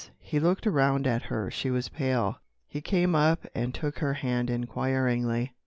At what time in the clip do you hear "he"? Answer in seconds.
0.19-0.39, 2.67-2.81